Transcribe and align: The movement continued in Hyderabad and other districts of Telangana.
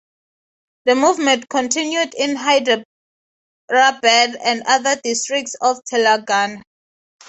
The 0.85 0.95
movement 0.95 1.47
continued 1.47 2.15
in 2.15 2.35
Hyderabad 2.35 2.83
and 3.71 4.63
other 4.65 4.95
districts 4.95 5.55
of 5.61 5.77
Telangana. 5.83 6.63